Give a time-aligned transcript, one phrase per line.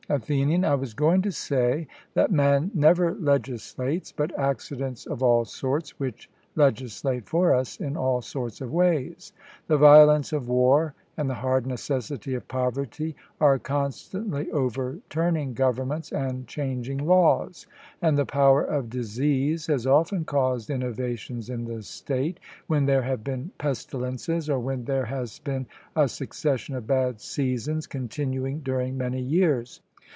[0.09, 5.97] ATHENIAN: I was going to say that man never legislates, but accidents of all sorts,
[6.01, 9.31] which legislate for us in all sorts of ways.
[9.67, 16.45] The violence of war and the hard necessity of poverty are constantly overturning governments and
[16.45, 17.65] changing laws.
[18.01, 22.37] And the power of disease has often caused innovations in the state,
[22.67, 27.87] when there have been pestilences, or when there has been a succession of bad seasons
[27.87, 29.79] continuing during many years.